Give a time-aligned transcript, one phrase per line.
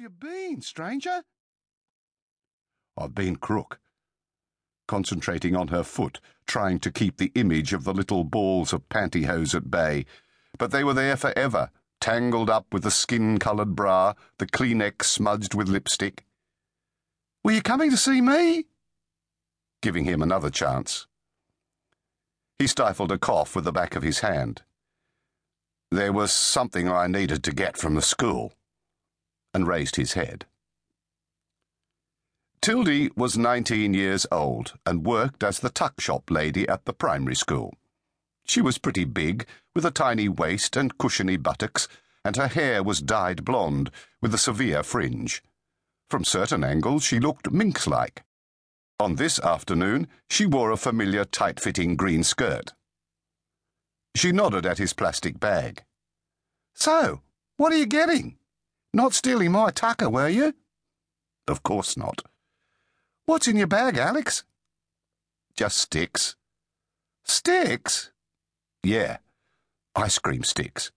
[0.00, 1.22] have you been, stranger?
[2.96, 3.80] I've been crook.
[4.88, 9.54] Concentrating on her foot, trying to keep the image of the little balls of pantyhose
[9.54, 10.06] at bay.
[10.56, 15.54] But they were there forever, tangled up with the skin coloured bra, the Kleenex smudged
[15.54, 16.24] with lipstick.
[17.44, 18.68] Were you coming to see me?
[19.82, 21.06] Giving him another chance.
[22.58, 24.62] He stifled a cough with the back of his hand.
[25.90, 28.54] There was something I needed to get from the school,
[29.52, 30.46] and raised his head.
[32.62, 37.34] Tildy was 19 years old and worked as the tuck shop lady at the primary
[37.34, 37.74] school.
[38.44, 41.88] She was pretty big, with a tiny waist and cushiony buttocks,
[42.24, 45.42] and her hair was dyed blonde, with a severe fringe.
[46.10, 48.24] From certain angles, she looked minx like.
[48.98, 52.74] On this afternoon, she wore a familiar tight fitting green skirt.
[54.14, 55.84] She nodded at his plastic bag.
[56.74, 57.22] So,
[57.56, 58.36] what are you getting?
[58.92, 60.54] Not stealing my tucker, were you?
[61.46, 62.22] Of course not.
[63.26, 64.44] What's in your bag, Alex?
[65.56, 66.36] Just sticks.
[67.24, 68.10] Sticks?
[68.82, 69.18] Yeah,
[69.94, 70.90] ice cream sticks.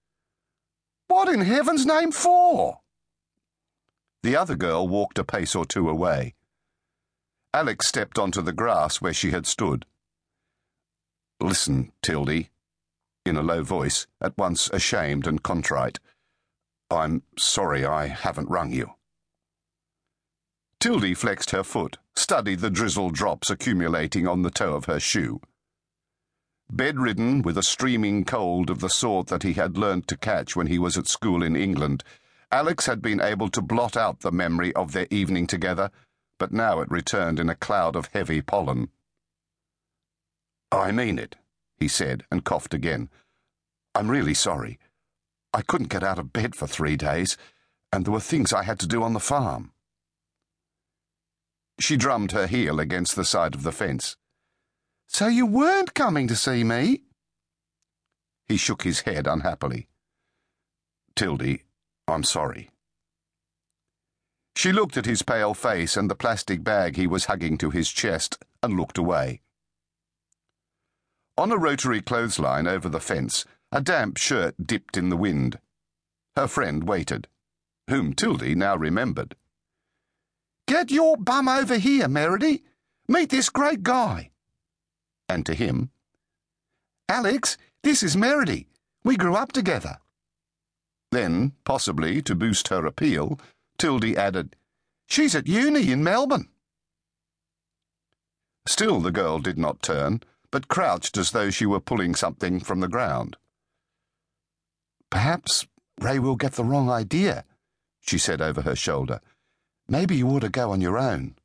[1.08, 2.80] What in heaven's name for?
[4.23, 6.33] The other girl walked a pace or two away.
[7.53, 9.85] Alex stepped onto the grass where she had stood.
[11.39, 12.50] Listen, Tildy,
[13.25, 16.00] in a low voice, at once ashamed and contrite.
[16.94, 18.91] I'm sorry I haven't rung you.
[20.80, 25.39] Tildy flexed her foot, studied the drizzle drops accumulating on the toe of her shoe.
[26.69, 30.67] Bedridden with a streaming cold of the sort that he had learnt to catch when
[30.67, 32.03] he was at school in England,
[32.52, 35.89] Alex had been able to blot out the memory of their evening together,
[36.38, 38.89] but now it returned in a cloud of heavy pollen.
[40.72, 41.35] I mean it,
[41.78, 43.09] he said, and coughed again.
[43.95, 44.80] I'm really sorry.
[45.54, 47.38] I couldn't get out of bed for three days,
[47.92, 49.72] and there were things I had to do on the farm.
[51.80, 54.16] She drummed her heel against the side of the fence.
[55.08, 57.03] So you weren't coming to see me?
[58.47, 59.88] He shook his head unhappily.
[61.16, 61.63] Tildy,
[62.08, 62.69] I'm sorry.
[64.56, 67.90] She looked at his pale face and the plastic bag he was hugging to his
[67.90, 69.42] chest and looked away.
[71.38, 75.57] On a rotary clothesline over the fence, a damp shirt dipped in the wind.
[76.35, 77.28] Her friend waited,
[77.89, 79.35] whom Tildy now remembered.
[80.67, 82.62] Get your bum over here, Merridy.
[83.07, 84.29] Meet this great guy.
[85.28, 85.89] And to him,
[87.09, 88.67] Alex, this is Merridy.
[89.03, 89.97] We grew up together.
[91.12, 93.39] Then, possibly to boost her appeal,
[93.79, 94.56] Tildy added,
[95.07, 96.47] She's at uni in Melbourne.
[98.67, 102.79] Still the girl did not turn, but crouched as though she were pulling something from
[102.79, 103.35] the ground.
[105.13, 105.68] Perhaps
[106.01, 107.46] Ray will get the wrong idea,
[108.01, 109.22] she said over her shoulder.
[109.88, 111.35] Maybe you ought to go on your own.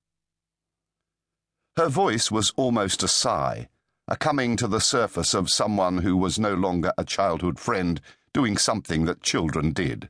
[1.77, 3.69] Her voice was almost a sigh,
[4.09, 8.01] a coming to the surface of someone who was no longer a childhood friend
[8.33, 10.09] doing something that children did.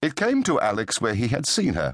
[0.00, 1.92] It came to Alex where he had seen her,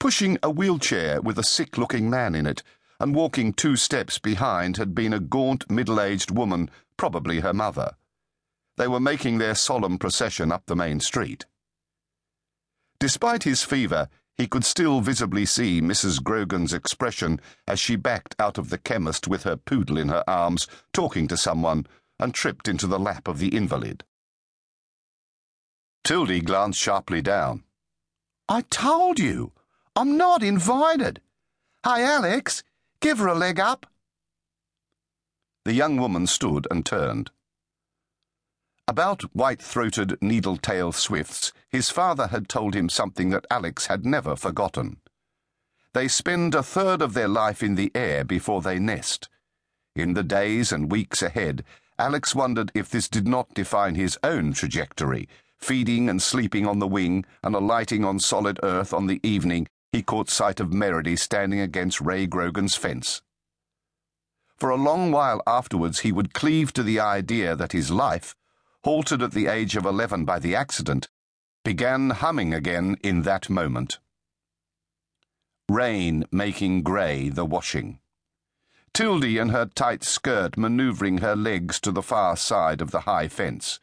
[0.00, 2.64] pushing a wheelchair with a sick looking man in it,
[2.98, 7.92] and walking two steps behind had been a gaunt, middle aged woman, probably her mother.
[8.76, 11.46] They were making their solemn procession up the main street.
[12.98, 16.22] Despite his fever, he could still visibly see Mrs.
[16.22, 20.66] Grogan's expression as she backed out of the chemist with her poodle in her arms,
[20.92, 21.86] talking to someone,
[22.18, 24.04] and tripped into the lap of the invalid.
[26.04, 27.64] Tildy glanced sharply down.
[28.48, 29.52] I told you,
[29.94, 31.20] I'm not invited.
[31.84, 32.62] Hi, Alex,
[33.00, 33.86] give her a leg up.
[35.64, 37.30] The young woman stood and turned.
[38.88, 44.06] About white throated, needle tailed swifts, his father had told him something that Alex had
[44.06, 44.98] never forgotten.
[45.92, 49.28] They spend a third of their life in the air before they nest.
[49.96, 51.64] In the days and weeks ahead,
[51.98, 56.86] Alex wondered if this did not define his own trajectory, feeding and sleeping on the
[56.86, 61.58] wing and alighting on solid earth on the evening he caught sight of Merridy standing
[61.58, 63.22] against Ray Grogan's fence.
[64.58, 68.36] For a long while afterwards, he would cleave to the idea that his life,
[68.86, 71.08] halted at the age of eleven by the accident,
[71.64, 73.98] began humming again in that moment.
[75.68, 77.98] Rain making grey the washing.
[78.94, 83.26] Tildy in her tight skirt manoeuvring her legs to the far side of the high
[83.26, 83.80] fence,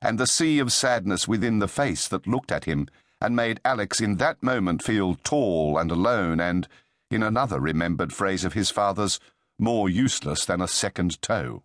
[0.00, 2.86] and the sea of sadness within the face that looked at him
[3.20, 6.68] and made Alex in that moment feel tall and alone and,
[7.10, 9.18] in another remembered phrase of his father's,
[9.58, 11.64] more useless than a second toe.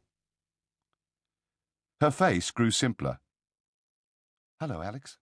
[2.02, 3.20] Her face grew simpler.
[4.60, 5.20] Hello, Alex.